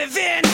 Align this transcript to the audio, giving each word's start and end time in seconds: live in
live 0.00 0.16
in 0.16 0.49